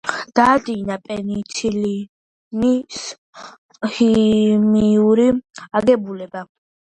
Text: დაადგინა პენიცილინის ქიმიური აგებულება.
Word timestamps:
დაადგინა 0.37 0.95
პენიცილინის 1.09 3.03
ქიმიური 3.97 5.27
აგებულება. 5.81 6.45